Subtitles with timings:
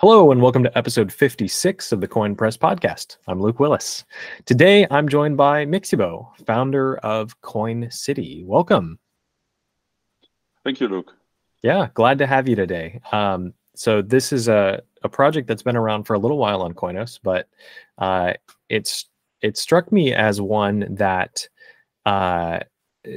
[0.00, 3.16] Hello, and welcome to episode 56 of the Koin Press podcast.
[3.28, 4.04] I'm Luke Willis.
[4.44, 8.44] Today, I'm joined by Mixibo, founder of Koin City.
[8.44, 8.98] Welcome.
[10.64, 11.14] Thank you, Luke.
[11.62, 13.00] Yeah, glad to have you today.
[13.10, 16.74] Um, so, this is a, a project that's been around for a little while on
[16.74, 17.48] Koinos, but
[17.96, 18.34] uh,
[18.68, 19.06] it's
[19.40, 21.48] it struck me as one that
[22.04, 22.60] uh,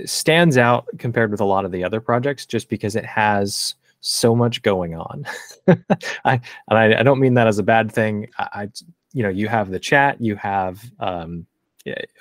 [0.06, 4.36] stands out compared with a lot of the other projects just because it has so
[4.36, 5.26] much going on.
[5.68, 6.40] I
[6.70, 8.28] and I, I, don't mean that as a bad thing.
[8.38, 8.70] I, I,
[9.14, 11.46] you know, you have the chat, you have um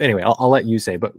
[0.00, 1.12] anyway, I'll, I'll let you say, but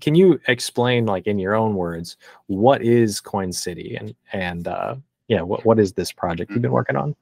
[0.00, 4.96] can you explain like in your own words what is Koin City and and uh
[5.28, 6.74] yeah, what what is this project you've been mm-hmm.
[6.74, 7.14] working on?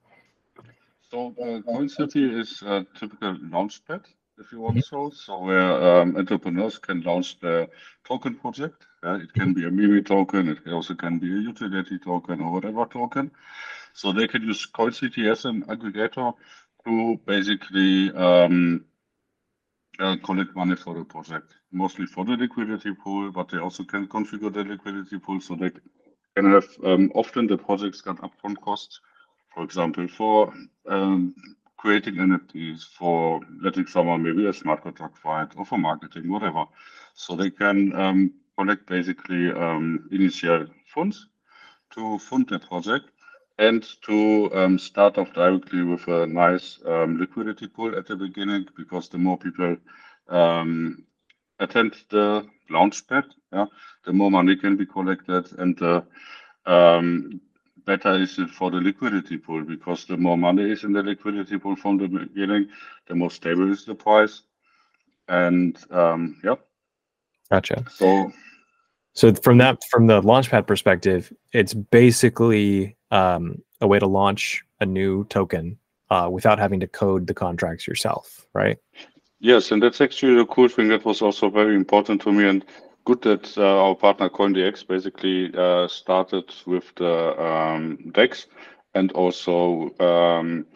[1.11, 4.05] So uh, Koin City is a typical launchpad
[4.39, 5.11] if you want so.
[5.11, 7.69] So where um, entrepreneurs can launch their
[8.07, 8.87] token project.
[9.03, 12.53] Yeah, it can be a meme token, it also can be a utility token or
[12.53, 13.31] whatever token.
[13.93, 16.35] So they can use KoinCity as an aggregator
[16.85, 18.85] to basically um,
[19.99, 24.07] uh, collect money for the project, mostly for the liquidity pool, but they also can
[24.07, 25.71] configure the liquidity pool so they
[26.37, 29.01] can have um, often the projects got upfront costs,
[29.55, 30.53] for example, for
[30.87, 31.35] um,
[31.77, 36.65] creating NFTs for letting someone maybe a smart contract fight or for marketing, whatever.
[37.15, 41.29] So they can um, collect basically um, initial funds
[41.93, 43.11] to fund the project
[43.59, 48.67] and to um, start off directly with a nice um, liquidity pool at the beginning
[48.77, 49.77] because the more people
[50.29, 51.05] um,
[51.59, 53.67] attend the launchpad, yeah,
[54.05, 56.05] the more money can be collected and the
[56.67, 57.41] um,
[57.87, 61.57] better is it for the liquidity pool because the more money is in the liquidity
[61.59, 62.69] pool from the beginning,
[63.07, 64.43] the more stable is the price.
[65.29, 66.57] And um, yeah.
[67.51, 67.85] Gotcha.
[67.91, 68.33] So,
[69.15, 74.87] so from that, from the launchpad perspective, it's basically um, a way to launch a
[74.87, 75.79] new token
[76.11, 78.79] uh, without having to code the contracts yourself, right?
[79.39, 82.49] Yes, and that's actually a cool thing that was also very important to me.
[82.49, 82.65] And
[83.07, 88.47] good that uh, our partner KoinDX basically uh, started with the um, DEX
[88.95, 90.67] and also, um,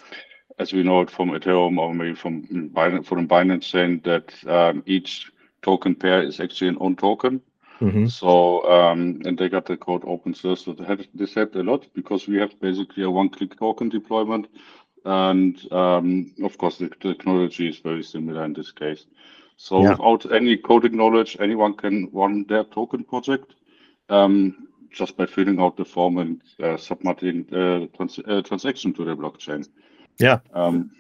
[0.58, 4.82] as we know it from Ethereum or maybe from Binance, from Binance chain, that um,
[4.86, 5.30] each
[5.62, 7.42] token pair is actually an own token.
[7.80, 8.06] Mm-hmm.
[8.06, 10.64] So, um, and they got the code open source.
[10.64, 10.76] So
[11.14, 14.46] this helped a lot because we have basically a one-click token deployment.
[15.04, 19.06] And um, of course, the technology is very similar in this case.
[19.62, 19.90] So yeah.
[19.90, 23.56] without any coding knowledge, anyone can run their token project
[24.08, 29.04] um, just by filling out the form and uh, submitting uh, trans- uh, transaction to
[29.04, 29.68] the blockchain.
[30.18, 30.38] Yeah.
[30.54, 30.90] Um,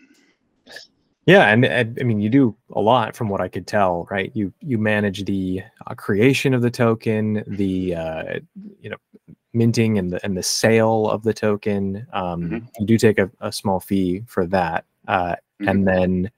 [1.24, 4.30] yeah, and, and, I mean, you do a lot from what I could tell, right?
[4.34, 8.40] You you manage the uh, creation of the token, the uh,
[8.78, 8.96] you know
[9.54, 12.06] minting and the and the sale of the token.
[12.12, 12.66] Um, mm-hmm.
[12.78, 15.68] You do take a, a, small fee for that, uh, mm-hmm.
[15.68, 16.30] and then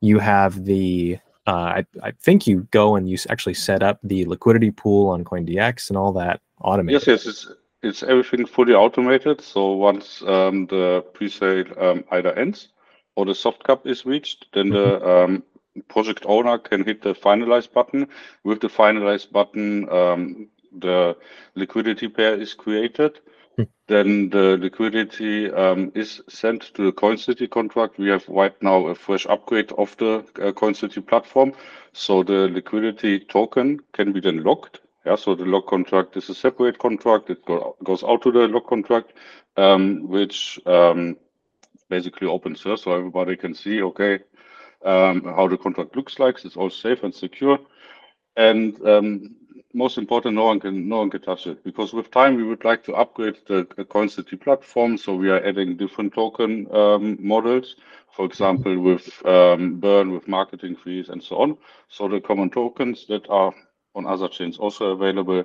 [0.00, 1.18] you have the
[1.52, 5.88] I, I think you go and you actually set up the liquidity pool on KoinDX
[5.88, 7.06] and all that automated.
[7.06, 7.52] Yes, yes, it's,
[7.82, 9.40] it's everything fully automated.
[9.40, 12.68] So once um, the pre-sale um, either ends
[13.16, 15.04] or the soft cap is reached, then mm-hmm.
[15.04, 15.42] the um,
[15.88, 18.06] project owner can hit the finalize button.
[18.44, 21.16] With the finalize button, um, the
[21.54, 23.18] liquidity pair is created
[23.88, 27.98] then the liquidity um, is sent to the KoinCity contract.
[27.98, 31.52] We have right now a fresh upgrade of the uh, KoinCity platform.
[31.92, 34.80] So the liquidity token can be then locked.
[35.16, 37.30] So the lock contract is a separate contract.
[37.30, 39.14] It go, goes out to the lock contract,
[39.56, 41.16] um, which um,
[41.88, 44.20] basically open source, so everybody can see, okay,
[44.84, 46.44] how the contract looks like.
[46.44, 47.58] It's all safe and secure.
[49.72, 52.64] Most important, no one can no one can touch it because with time we would
[52.64, 53.64] like to upgrade the
[53.94, 54.96] KoinCity platform.
[54.96, 57.76] So we are adding different token um, models,
[58.10, 61.56] for example, with um, burn, with marketing fees, and so on.
[61.88, 63.52] So the common tokens that are
[63.94, 65.44] on other chains also available.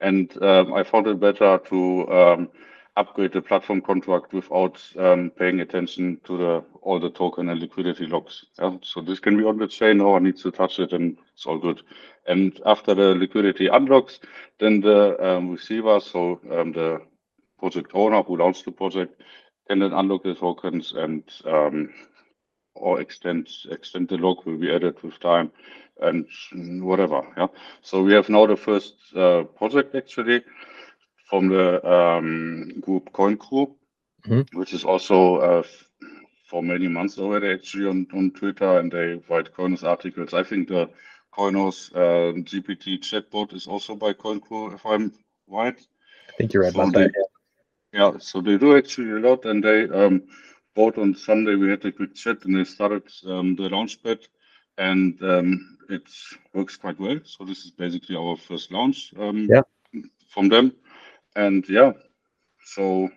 [0.00, 2.48] And um, I found it better to um,
[2.96, 8.44] upgrade the platform contract without um, paying attention to all the token and liquidity locks.
[8.82, 9.98] So this can be on the chain.
[9.98, 11.82] No one needs to touch it, and it's all good.
[12.26, 14.20] And after the liquidity unlocks,
[14.60, 17.00] then the um, receiver, so um, the
[17.58, 19.22] project owner who launched the project,
[19.68, 21.24] can then unlock the tokens and
[22.74, 25.50] or extend extend the lock will be added with time
[26.00, 26.26] and
[26.82, 27.22] whatever.
[27.36, 27.48] Yeah.
[27.82, 30.42] So we have now the first uh, project actually
[31.32, 33.74] from the um, group Koin Crew,
[34.26, 34.58] mm-hmm.
[34.58, 35.62] which is also uh,
[36.46, 40.34] for many months already actually on, on Twitter, and they write Coiners articles.
[40.34, 40.90] I think the
[41.34, 45.10] Koinos uh, GPT chatbot is also by KoinCrew, if I'm
[45.48, 45.78] right.
[46.28, 47.12] I think you're right so about they, that.
[47.94, 48.10] Yeah.
[48.12, 50.24] yeah, so they do actually a lot, and they um,
[50.74, 54.20] both on Sunday we had a quick chat and they started um, the launchpad
[54.76, 56.02] and um, it
[56.52, 57.20] works quite well.
[57.24, 59.62] So this is basically our first launch um, yeah.
[60.28, 60.72] from them.
[61.36, 61.92] And yeah,
[62.64, 63.08] so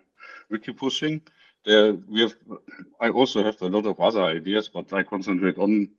[0.50, 1.22] we keep pushing.
[1.66, 2.36] There we have.
[3.02, 5.90] I also have a lot of other ideas, but I concentrate on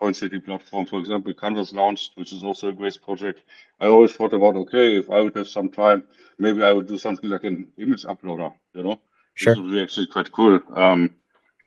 [0.00, 0.86] KoinCity platform.
[0.86, 3.40] For example, Kanvas launched, which is also a great project.
[3.80, 6.04] I always thought about, okay, if I would have some time,
[6.38, 8.52] maybe I would do something like an image uploader.
[8.74, 9.00] You know,
[9.34, 9.54] sure.
[9.54, 10.60] This would be actually quite cool.
[10.74, 11.10] Um,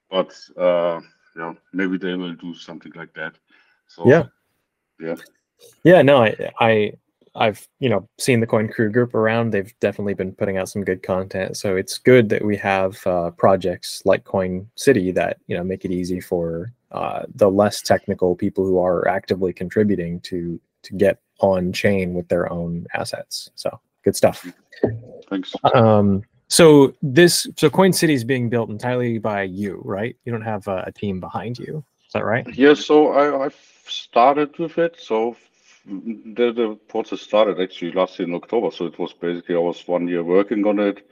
[0.10, 1.02] but uh,
[1.36, 3.34] yeah, maybe they will do something like that.
[3.88, 4.24] So yeah,
[5.00, 5.16] yeah,
[5.84, 6.02] yeah.
[6.02, 6.94] No, I, I
[7.40, 9.52] I've you know seen the Koin Crew group around.
[9.52, 11.58] They've definitely been putting out some good content.
[11.58, 15.86] So it's good that we have uh, projects like Koin City that you know make
[15.86, 21.20] it easy for uh, the less technical people who are actively contributing to to get
[21.40, 23.50] on chain with their own assets.
[23.56, 24.46] So good stuff.
[25.30, 25.54] Thanks.
[25.74, 30.16] Um, so this so Koin City is being built entirely by you, right?
[30.26, 31.84] You don't have a, a team behind you.
[32.06, 32.46] Is that right?
[32.56, 32.74] Yeah.
[32.74, 34.98] So I, I've started with it.
[35.00, 35.38] So
[35.90, 38.72] the, the process started actually last year in October.
[38.72, 41.10] So it was basically I was one year working on it,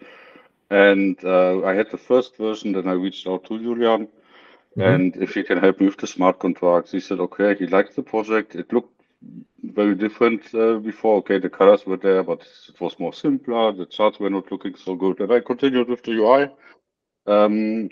[0.69, 2.73] and uh, I had the first version.
[2.73, 4.81] Then I reached out to Julian, mm-hmm.
[4.81, 7.55] and if he can help me with the smart contracts, he said okay.
[7.55, 8.55] He liked the project.
[8.55, 8.93] It looked
[9.63, 11.17] very different uh, before.
[11.17, 13.71] Okay, the colors were there, but it was more simpler.
[13.71, 16.49] The charts were not looking so good, and I continued with the UI.
[17.25, 17.89] Um,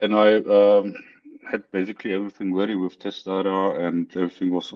[0.00, 0.94] and I um,
[1.48, 4.72] had basically everything ready with test data and everything was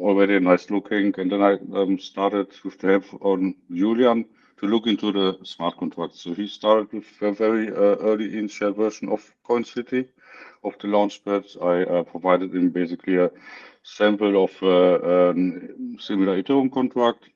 [0.00, 1.14] already nice looking.
[1.18, 4.24] And then I um, started with the help on Julian
[4.58, 6.22] to look into the smart contracts.
[6.22, 10.08] So he started with a very uh, early initial version of KoinCity
[10.64, 11.62] of the launchpad.
[11.62, 13.30] I uh, provided him basically a
[13.82, 15.34] sample of uh, a
[15.98, 17.28] similar Ethereum contract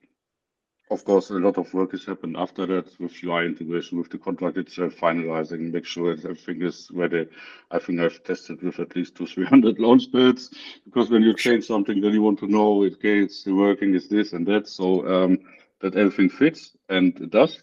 [0.93, 4.19] of course, a lot of work has happened after that with UI integration, with the
[4.19, 7.27] contract itself, finalizing, make sure that everything is ready.
[7.71, 10.51] I think I've tested with at least two, 300 launch pads
[10.85, 14.33] because when you change something, then you want to know, okay, it's working, is this
[14.33, 14.69] and that.
[14.69, 15.39] So um,
[15.81, 17.63] that everything fits and it does.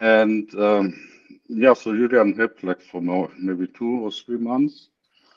[0.00, 1.08] And um,
[1.48, 4.88] yeah, so Julian helped like for more, maybe two or three months.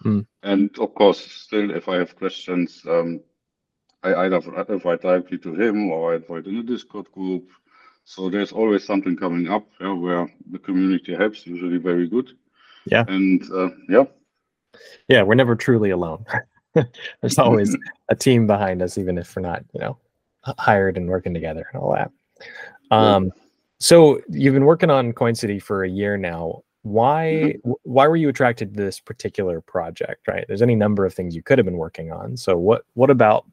[0.04, 0.26] Mm.
[0.42, 3.22] And of course, still, if I have questions, um,
[4.04, 7.50] I either invite directly to him or I invite in a Discord group.
[8.06, 12.32] So there's always something coming up yeah, where the community helps, usually very good.
[12.86, 13.06] Yeah.
[13.08, 14.04] And uh, yeah.
[15.08, 16.26] Yeah, we're never truly alone.
[17.22, 17.78] there's always
[18.10, 19.98] a team behind us, even if we're not, you know,
[20.60, 22.12] hired and working together and all that.
[22.92, 23.32] Um, yeah.
[23.80, 26.64] So you've been working on Koin City for a year now.
[26.84, 27.72] Why mm-hmm.
[27.84, 30.28] why were you attracted to this particular project?
[30.28, 32.36] Right, there's any number of things you could have been working on.
[32.36, 33.46] So what what about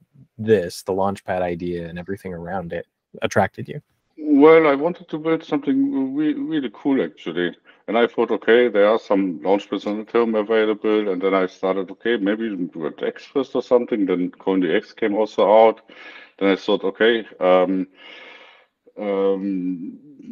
[0.45, 2.87] this, the launchpad idea and everything around it,
[3.23, 3.81] attracted you?
[4.17, 7.57] Well, I wanted to build something really, really cool actually.
[7.89, 11.09] And I thought, okay, there are some launchpads on Ethereum available.
[11.09, 14.07] And then I started, okay, maybe do a DEX first or something.
[14.07, 15.81] Then KoinDX came also out.
[16.39, 17.89] Then I thought, okay, um,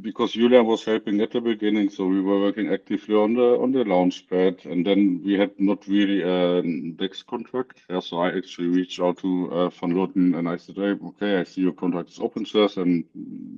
[0.03, 3.73] because Julian was helping at the beginning, so we were working actively on the on
[3.73, 6.63] the launchpad, and then we had not really a
[6.97, 7.81] DEX contract.
[7.89, 11.39] Yeah, so I actually reached out to uh, Van Lotten and I said, hey, okay,
[11.39, 13.05] I see your contract is open source and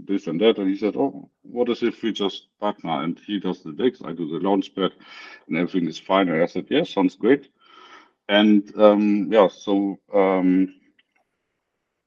[0.06, 3.38] this and that, and he said, oh, what is if we just partner and he
[3.40, 4.92] does the DEX, I do the launchpad,
[5.48, 6.28] and everything is fine.
[6.28, 7.48] And I said, yeah, sounds great.
[8.28, 10.79] And um, yeah, so um,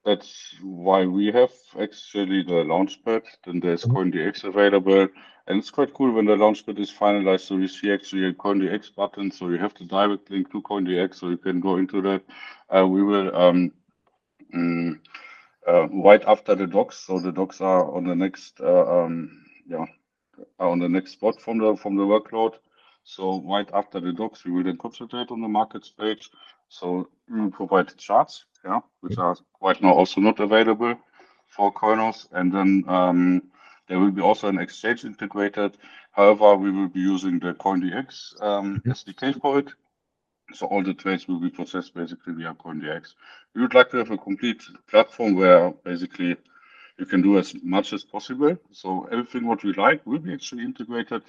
[0.05, 3.23] that's why we have actually the launchpad.
[3.45, 3.97] Then there's mm-hmm.
[3.97, 5.07] KoinDX available.
[5.47, 7.41] And it's quite cool when the launchpad is finalized.
[7.41, 9.31] So you see actually a KoinDX button.
[9.31, 11.15] So you have the direct link to KoinDX.
[11.15, 12.23] So you can go into that.
[12.69, 13.71] Uh, we will um,
[14.53, 14.99] mm,
[15.67, 16.97] uh, right after the docs.
[16.97, 19.85] So the docs are on the next uh, um, yeah
[20.59, 22.53] on the next spot from the from the workload.
[23.03, 26.29] So right after the docs, we will then concentrate on the markets page.
[26.73, 30.95] So we will provide charts yeah, which are right now also not available
[31.47, 32.27] for Koinos.
[32.31, 33.43] And then um,
[33.87, 35.77] there will be also an exchange integrated.
[36.13, 38.91] However, we will be using the KoinDX um, mm-hmm.
[38.91, 39.67] SDK for it.
[40.53, 43.13] So all the trades will be processed basically via KoinDX.
[43.53, 46.35] We would like to have a complete platform where basically
[46.97, 48.57] you can do as much as possible.
[48.71, 51.21] So everything what we like will be actually integrated.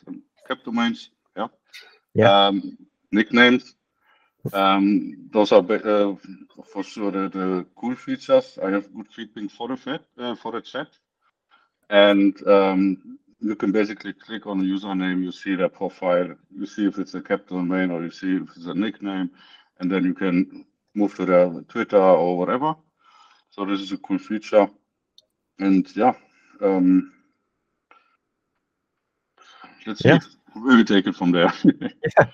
[0.48, 1.48] KAP domains, yeah,
[2.14, 2.76] yeah, um,
[3.12, 3.74] nicknames,
[4.52, 6.14] um, those are uh,
[6.72, 8.58] for sure the, the, cool features.
[8.62, 10.88] I have good feedback for the chat, uh, for the chat,
[11.88, 15.22] and um, you can basically click on the username.
[15.22, 16.34] You see their profile.
[16.54, 19.30] You see if it's a capital domain or you see if it's a nickname,
[19.80, 22.74] and then you can move to their Twitter or whatever.
[23.50, 24.68] So this is a cool feature,
[25.58, 26.12] and yeah.
[26.60, 27.12] Um,
[29.86, 30.18] let's yeah.
[30.18, 30.28] see.
[30.56, 31.52] We'll take it from there.
[31.64, 32.26] yeah.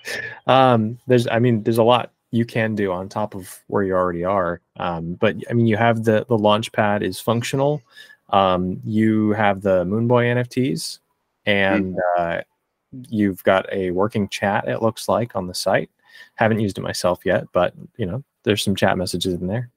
[0.47, 3.93] Um, there's, I mean, there's a lot you can do on top of where you
[3.93, 4.61] already are.
[4.77, 7.81] Um, but I mean, you have the the launch pad is functional.
[8.29, 10.99] Um, you have the Moonboy NFTs,
[11.45, 12.41] and uh,
[13.09, 14.67] you've got a working chat.
[14.67, 15.89] It looks like on the site.
[16.35, 19.69] Haven't used it myself yet, but you know, there's some chat messages in there.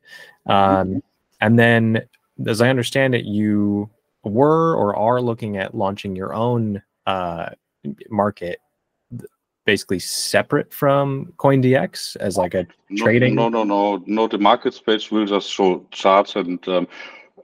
[0.47, 1.03] Um,
[1.41, 2.03] and then,
[2.47, 3.91] as I understand it, you
[4.23, 7.51] were or are looking at launching your own uh,
[8.11, 8.61] market
[9.64, 13.35] basically separate from KoinDX as like a no, trading?
[13.35, 14.29] No, no, no, no.
[14.29, 16.88] The market space will just show charts and um,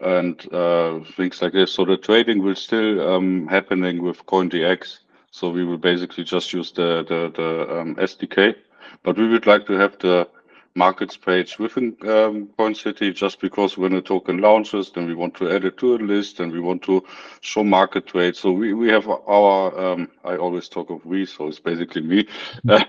[0.00, 1.72] and uh, things like this.
[1.72, 5.00] So the trading will still um, happening with CoinDX.
[5.30, 8.54] So we will basically just use the the, the um, SDK,
[9.02, 10.28] but we would like to have the
[10.74, 15.50] markets page within um, KoinCity just because when a token launches, then we want to
[15.50, 17.04] add it to a list and we want to
[17.40, 18.36] show market trade.
[18.36, 22.28] So we, we have our, um, I always talk of we, so it's basically me.
[22.68, 22.88] um,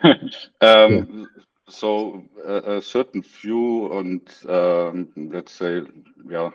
[0.62, 1.26] yeah.
[1.70, 5.82] So a, a, certain view and um, let's say,
[6.30, 6.50] yeah,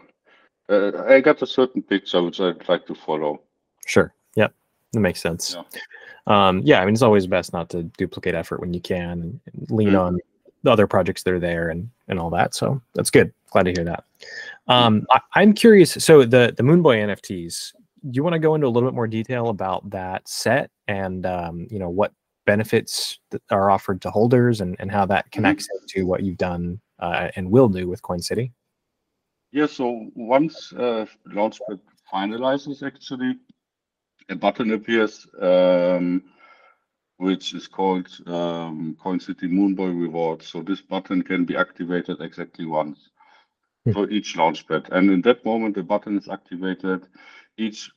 [0.68, 3.40] uh, I got a certain picture which I'd like to follow.
[3.86, 4.12] Sure.
[4.34, 4.48] Yeah,
[4.92, 5.56] That makes sense.
[5.56, 5.80] Yeah.
[6.26, 9.70] Um, yeah, I mean, it's always best not to duplicate effort when you can and
[9.70, 10.00] lean mm.
[10.00, 10.18] on
[10.66, 12.54] the other projects that are there and and all that.
[12.54, 13.32] So that's good.
[13.50, 14.04] Glad to hear that.
[14.68, 15.92] Um, I, am curious.
[15.92, 17.72] So the the Moonboy NFTs.
[18.10, 21.24] Do you want to go into a little bit more detail about that set and
[21.24, 22.12] um, you know what
[22.44, 23.18] benefits
[23.50, 25.30] are offered to holders and, and how that mm-hmm.
[25.36, 25.82] connects mm-hmm.
[25.82, 28.52] into what you've done uh, and will do with Koin City?
[29.52, 29.66] Yeah.
[29.66, 31.80] So once uh, Launchpad
[32.12, 33.36] finalizes, actually,
[34.28, 35.26] a button appears.
[35.40, 36.22] Um,
[37.18, 40.42] which is called um, KoinCity Moonboy Reward.
[40.42, 42.98] So this button can be activated exactly once
[43.84, 43.92] hmm.
[43.92, 44.90] for each launchpad.
[44.90, 47.06] And in that moment, the button is activated.
[47.56, 47.90] Each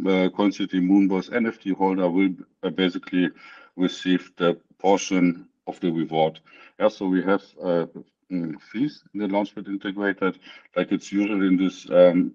[0.00, 2.30] uh, KoinCity Moonboy's NFT holder will
[2.62, 3.30] uh, basically
[3.76, 6.40] receive the portion of the reward.
[6.78, 7.86] Yeah, so we have uh,
[8.30, 10.38] mm, fees in the launchpad integrated,
[10.76, 12.34] like it's usually in this um,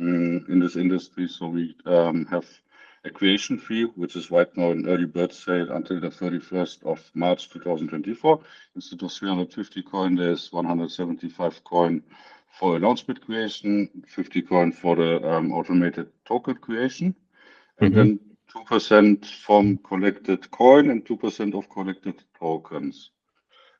[0.00, 1.28] mm, in this industry.
[1.28, 2.46] So we um, have
[3.04, 7.10] a creation fee, which is right now an early bird sale until the 31st of
[7.14, 8.40] March 2024.
[8.74, 12.02] Instead of 350 coin, there's 175 coin
[12.58, 17.14] for a launchpad creation, 50 coin for the um, automated token creation,
[17.80, 17.98] and mm-hmm.
[17.98, 18.20] then
[18.54, 23.10] 2% from collected coin and 2% of collected tokens.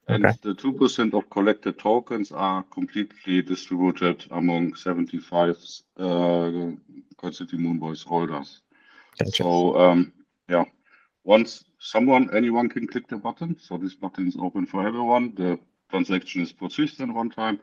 [0.07, 0.39] And okay.
[0.43, 5.51] the 2% of collected tokens are completely distributed among 75
[5.99, 6.03] uh,
[7.21, 8.63] KoinCity Moonboys holders.
[9.19, 9.43] Gotcha.
[9.43, 10.13] So um,
[10.49, 10.65] yeah,
[11.25, 13.57] once someone, anyone can click the button.
[13.61, 15.35] So this button is open for everyone.
[15.35, 15.59] The
[15.91, 17.61] transaction is processed in one time,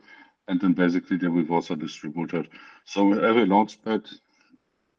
[0.48, 2.48] and then basically the rewards are distributed.
[2.84, 4.06] So every launchpad,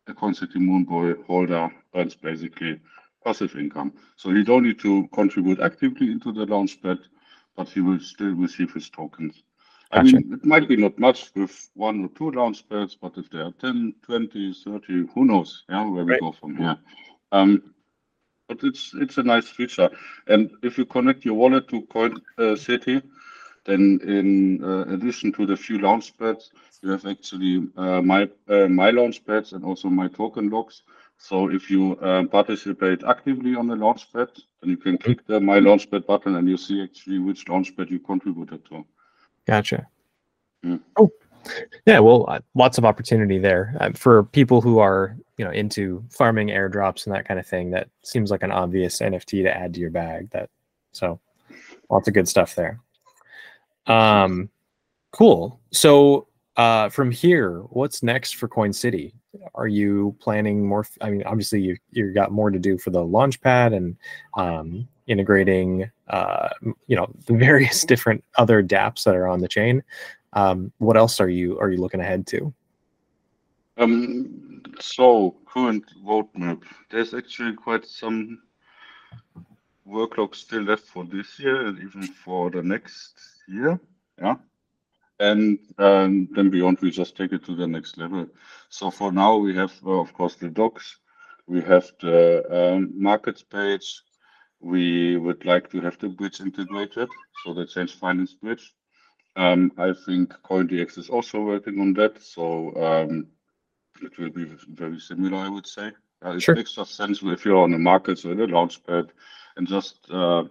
[0.07, 2.79] a KoinCity Moonboy holder earns basically
[3.23, 3.93] passive income.
[4.15, 6.99] So he don't need to contribute actively into the launchpad,
[7.55, 9.43] but he will still receive his tokens.
[9.91, 13.29] I mean, it might be not much with one or two launch pads, but if
[13.29, 16.77] there are 10, 20, 30, who knows, yeah, where we go from here.
[17.31, 17.73] Um,
[18.47, 19.89] but it's it's a nice feature.
[20.27, 23.01] And if you connect your wallet to Koin uh, City,
[23.65, 26.51] then in uh, addition to the few launch pads,
[26.81, 30.83] you have actually uh, my uh, my launch pads and also my token logs.
[31.17, 34.29] So if you uh, participate actively on the launchpad,
[34.61, 37.99] then you can click the My Launchpad button and you see actually which launchpad you
[37.99, 38.85] contributed to.
[39.47, 39.87] Gotcha.
[40.65, 40.81] Mm.
[40.97, 41.09] Oh,
[41.85, 41.99] yeah.
[41.99, 46.49] Well, uh, lots of opportunity there uh, for people who are you know into farming
[46.49, 47.71] airdrops and that kind of thing.
[47.71, 50.29] That seems like an obvious NFT to add to your bag.
[50.31, 50.49] That
[50.91, 51.19] so
[51.89, 52.81] lots of good stuff there.
[53.85, 54.49] Um,
[55.11, 55.61] cool.
[55.71, 56.27] So
[56.57, 59.13] uh, from here, what's next for Koin City?
[59.55, 60.85] Are you planning more?
[60.99, 63.95] I mean, obviously you you got more to do for the launchpad and
[64.35, 66.49] um, integrating, uh,
[66.87, 69.83] you know, the various different other DApps that are on the chain.
[70.33, 72.53] Um, what else are you are you looking ahead to?
[73.77, 76.63] Um, so current roadmap.
[76.89, 78.41] There's actually quite some
[79.87, 83.15] workload still left for this year and even for the next
[83.47, 83.79] year.
[84.21, 84.35] Yeah.
[85.19, 88.27] And um, then beyond, we just take it to the next level.
[88.69, 90.97] So for now, we have, uh, of course, the docs.
[91.47, 94.01] We have the um, markets page.
[94.59, 97.09] We would like to have the bridge integrated,
[97.43, 98.73] so the Chainge Finance bridge.
[99.35, 103.27] Um, I think KoinDX is also working on that, so um,
[104.01, 105.91] it will be very similar, I would say.
[106.25, 106.55] Uh, it sure.
[106.55, 109.09] makes just sense if you're on the market, so in the launchpad,
[109.55, 110.43] and just uh,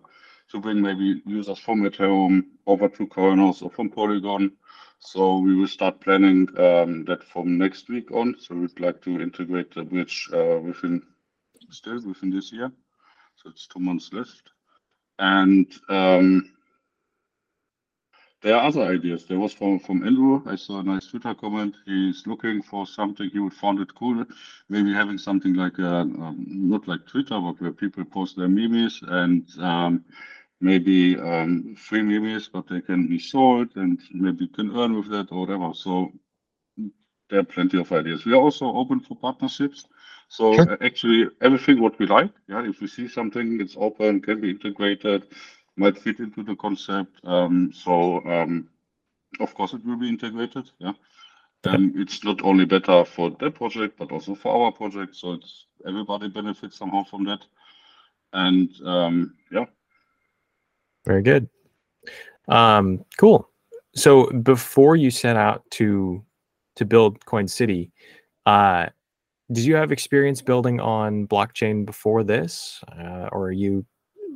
[0.51, 4.53] to bring maybe users from Ethereum over to Koinos or from Polygon.
[5.01, 8.37] So we will start planning um, that from next week on.
[8.39, 11.03] So we'd like to integrate the bridge uh, within
[11.71, 12.71] still within this year.
[13.37, 14.51] So it's two months left.
[15.19, 16.51] And um,
[18.43, 19.25] there are other ideas.
[19.27, 20.43] There was from from Andrew.
[20.47, 21.75] I saw a nice Twitter comment.
[21.87, 24.25] He's looking for something he would find it cool.
[24.69, 29.01] Maybe having something like a, um, not like Twitter, but where people post their memes
[29.07, 30.05] and um,
[30.61, 35.09] maybe um, free memes, but they can be sold and maybe you can earn with
[35.11, 35.73] that or whatever.
[35.75, 36.13] So
[37.31, 38.25] there are plenty of ideas.
[38.25, 39.87] We are also open for partnerships.
[40.29, 40.73] So sure.
[40.73, 42.33] Uh, actually, everything what we like.
[42.49, 45.25] Yeah, if we see something, it's open, can be integrated,
[45.77, 47.25] might fit into the concept.
[47.25, 48.69] Um, so um,
[49.41, 50.71] of course, it will be integrated.
[50.79, 50.93] Yeah.
[51.65, 55.17] Um, it's not only better for that project, but also for our project.
[55.17, 57.41] So it's everybody benefits somehow from that.
[58.33, 59.65] And um, yeah.
[61.05, 61.49] Very good.
[62.49, 63.49] Um, cool.
[63.95, 66.23] So before you set out to
[66.77, 67.91] to build Koin City,
[68.45, 68.87] uh,
[69.53, 73.85] did you have experience building on blockchain before this, uh, or are you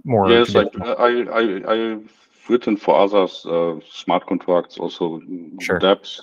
[0.05, 0.31] more?
[0.31, 2.13] Yes, I, I, I, I've
[2.49, 5.21] written for others uh, smart contracts, also
[5.61, 5.81] sure.
[5.81, 6.21] dApps,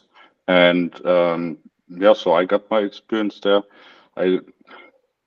[0.47, 1.57] and um,
[1.89, 3.61] yeah, so I got my experience there.
[4.15, 4.39] I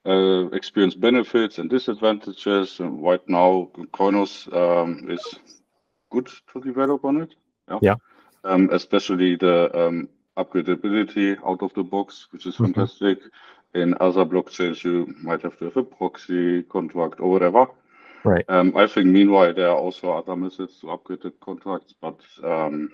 [0.07, 5.23] uh, experience benefits and disadvantages, and right now Koinos um, is
[6.11, 7.35] good to develop on it.
[7.69, 7.79] Yeah.
[7.83, 7.95] yeah.
[8.43, 10.09] Um, especially the um,
[10.39, 12.73] upgradability out of the box, which is mm-hmm.
[12.73, 13.19] fantastic.
[13.75, 17.67] In other blockchains, you might have to have a proxy contract or whatever.
[18.25, 18.45] Right.
[18.49, 22.91] Um, I think meanwhile there are also other methods to upgrade the contracts, but um,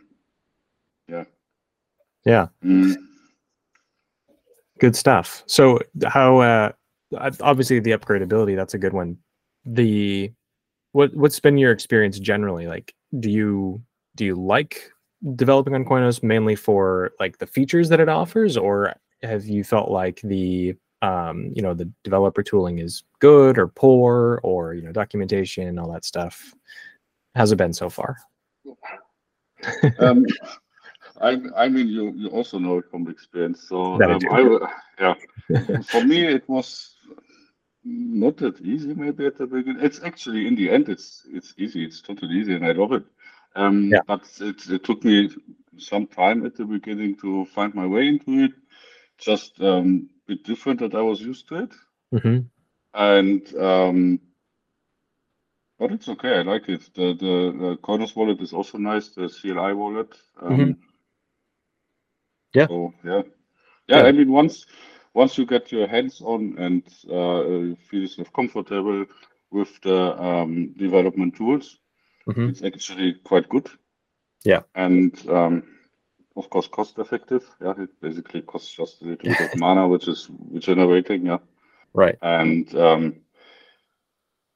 [1.09, 1.25] yeah.
[2.25, 2.47] Yeah.
[2.64, 2.97] Mm.
[4.78, 5.43] Good stuff.
[5.47, 6.73] So how uh,
[7.40, 9.19] obviously the upgradability that's a good one.
[9.64, 10.33] The
[10.93, 12.66] what what's been your experience generally?
[12.66, 13.83] Like, do you
[14.16, 14.90] do you like
[15.35, 19.90] developing on Koinos mainly for like the features that it offers, or have you felt
[19.90, 24.92] like the um, you know the developer tooling is good or poor, or you know
[24.92, 26.54] documentation, and all that stuff?
[27.35, 28.16] How's it been so far?
[29.99, 30.26] um,
[31.21, 33.67] I, I mean, you, you also know it from experience.
[33.69, 34.69] So um, I,
[35.00, 35.15] yeah,
[35.82, 36.95] for me it was
[37.84, 38.95] not that easy.
[38.95, 41.84] Maybe at the beginning, it's actually in the end, it's it's easy.
[41.84, 43.04] It's totally easy, and I love it.
[43.56, 44.00] Um, yeah.
[44.06, 45.30] But it, it took me
[45.78, 48.52] some time at the beginning to find my way into it.
[49.19, 51.73] Just um, a bit different that I was used to it.
[52.14, 52.38] Mm-hmm.
[52.95, 54.21] And um,
[55.78, 56.38] but it's okay.
[56.38, 56.88] I like it.
[56.95, 59.08] The the, Koinos wallet is also nice.
[59.08, 60.14] The CLI wallet.
[60.40, 60.71] Um, mm-hmm.
[62.54, 62.66] Yeah.
[62.66, 63.23] So yeah.
[63.88, 64.02] yeah, yeah.
[64.02, 64.66] I mean once
[65.14, 69.06] once you get your hands on and uh, feel yourself comfortable
[69.50, 71.78] with the um, development tools,
[72.28, 72.49] Mm-hmm.
[72.49, 73.69] It's actually quite good.
[74.45, 74.62] Yeah.
[74.75, 75.62] And um,
[76.36, 77.45] of course, cost effective.
[77.60, 81.26] Yeah, it basically costs just a little bit of mana, which is regenerating.
[81.26, 81.39] Yeah.
[81.95, 82.17] Right.
[82.23, 83.17] And um,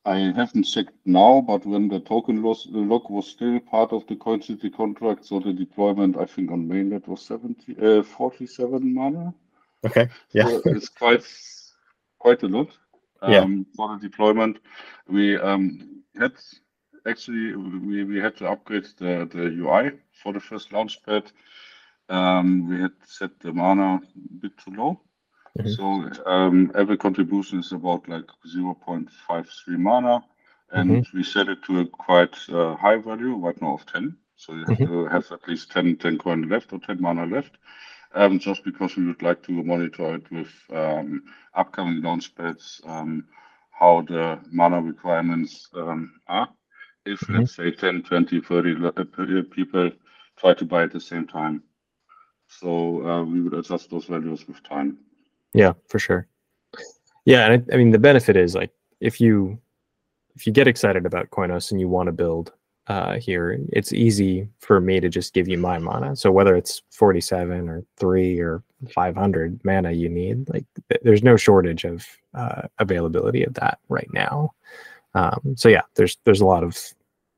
[0.04, 4.06] I haven't checked now, but when the token loss, the lock was still part of
[4.06, 8.94] the Koin City contract, so the deployment, I think on mainnet was 70, uh, 47
[8.94, 9.35] mana.
[9.85, 10.09] Okay.
[10.33, 10.48] Yeah.
[10.48, 11.24] So it's quite
[12.18, 12.68] quite a lot
[13.22, 13.46] um, yeah.
[13.76, 14.59] for the deployment.
[15.09, 16.33] We um, had
[17.06, 21.30] actually we, we had to upgrade the, the UI for the first launchpad.
[22.08, 24.00] Um, we had set the mana a
[24.40, 25.00] bit too low.
[25.58, 25.70] Mm-hmm.
[25.70, 29.08] So um, every contribution is about like 0.53
[29.68, 30.24] mana,
[30.72, 31.16] and mm-hmm.
[31.16, 34.16] we set it to a quite uh, high value, right now of 10.
[34.36, 34.92] So you have mm-hmm.
[34.92, 37.58] to have at least 10, 10 coin left or 10 mana left.
[38.12, 41.22] Um, just because we would like to monitor it with um,
[41.54, 43.24] upcoming launchpads, um,
[43.70, 46.48] how the mana requirements um, are
[47.06, 47.40] if mm-hmm.
[47.40, 49.90] let's say 10 20 30 uh, people
[50.36, 51.62] try to buy at the same time.
[52.48, 54.98] So uh, we would adjust those values with time.
[55.54, 56.26] Yeah for sure.
[57.24, 59.58] Yeah and I, I, mean the benefit is like if you
[60.36, 62.52] if you get excited about Koinos and you want to build
[62.86, 66.16] uh, here it's easy for me to just give you my mana.
[66.16, 70.64] So whether it's 47 or 3 or 500 mana you need like
[71.02, 74.54] there's no shortage of uh, availability of that right now
[75.14, 76.77] um, so yeah, there's there's a lot of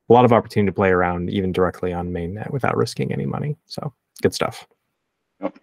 [0.09, 3.57] a lot of opportunity to play around even directly on mainnet without risking any money.
[3.67, 4.67] So good stuff.
[5.41, 5.59] Yep.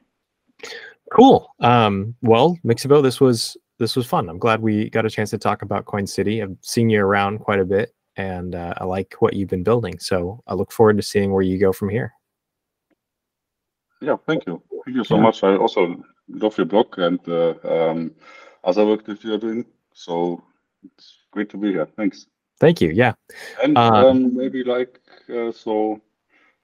[1.12, 1.54] Cool.
[1.60, 4.30] Um, well, Mixibo, this was this was fun.
[4.30, 6.42] I'm glad we got a chance to talk about Koin City.
[6.42, 10.00] I've seen you around quite a bit, and uh, I like what you've been building.
[10.00, 12.14] So I look forward to seeing where you go from here.
[14.02, 14.62] Yeah, thank you.
[14.86, 15.22] Thank you so yeah.
[15.22, 15.44] much.
[15.44, 18.12] I also love your blog and uh, um,
[18.64, 19.66] other work that you're doing.
[19.94, 20.44] So
[20.84, 21.88] it's great to be here.
[21.98, 22.28] Thanks.
[22.60, 22.90] Thank you.
[22.90, 23.14] Yeah.
[23.64, 25.00] And uh, um, maybe like,
[25.34, 26.02] uh, so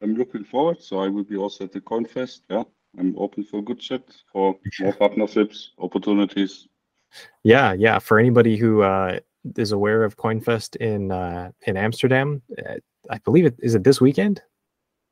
[0.02, 0.82] I'm looking forward.
[0.82, 2.42] So I will be also at the CoinFest.
[2.50, 2.64] Yeah.
[2.98, 6.68] I'm open for good chat, for more partnerships, opportunities.
[7.44, 7.74] Yeah.
[7.74, 8.00] Yeah.
[8.00, 9.20] For anybody who, uh,
[9.58, 12.76] is aware of CoinFest in uh, in Amsterdam, uh,
[13.10, 14.42] I believe it is it this weekend.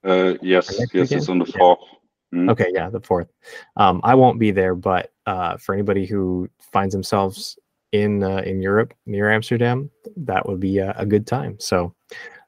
[0.03, 1.11] Uh, yes, yes, weekend?
[1.11, 1.79] it's on the fourth.
[1.81, 2.39] Yeah.
[2.39, 2.51] Mm.
[2.51, 3.31] Okay, yeah, the fourth.
[3.77, 7.59] Um, I won't be there, but uh, for anybody who finds themselves
[7.93, 11.55] in uh, in Europe near Amsterdam, that would be a, a good time.
[11.59, 11.95] So,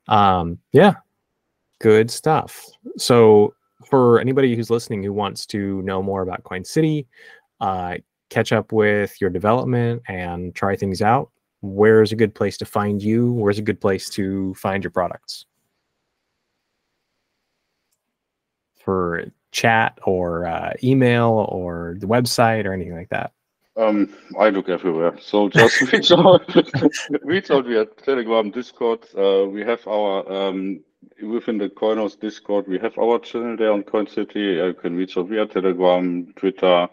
[0.10, 0.96] um, yeah,
[1.80, 2.66] good stuff.
[2.98, 3.54] So,
[3.90, 7.08] for anybody who's listening who wants to know more about Koin City,
[7.62, 7.98] uh,
[8.30, 11.32] catch up with your development and try things out,
[11.62, 13.32] where's a good place to find you?
[13.32, 15.46] Where's a good place to find your products?
[18.84, 23.32] For chat or uh, email or the website or anything like that?
[23.78, 25.18] Um, I look everywhere.
[25.20, 26.50] So just reach out,
[27.24, 29.06] reach out via Telegram, Discord.
[29.18, 30.80] Uh, we have our um,
[31.22, 32.68] within the Coinhouse Discord.
[32.68, 34.40] We have our channel there on Koin City.
[34.40, 36.88] You can reach out via Telegram, Twitter,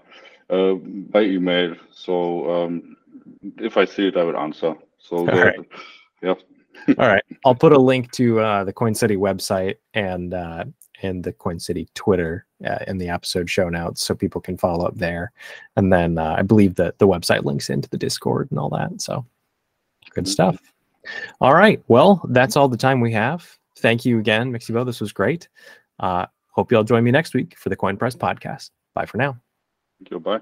[0.50, 1.76] uh, by email.
[1.92, 2.96] So um,
[3.58, 4.74] if I see it, I will answer.
[4.98, 5.58] So right.
[6.20, 6.34] yeah.
[6.98, 10.64] All right, I'll put a link to uh, the Koin City website and uh,
[11.02, 14.86] and the Koin City Twitter uh, in the episode show notes, so people can follow
[14.86, 15.32] up there.
[15.76, 19.00] And then uh, I believe that the website links into the Discord and all that.
[19.00, 19.24] So
[20.10, 20.30] good mm-hmm.
[20.30, 20.58] stuff.
[21.40, 23.58] All right, well, that's all the time we have.
[23.78, 24.86] Thank you again, Mixibo.
[24.86, 25.48] This was great.
[25.98, 28.70] Uh, hope you all join me next week for the Koin Press podcast.
[28.94, 29.36] Bye for now.
[30.08, 30.40] Goodbye.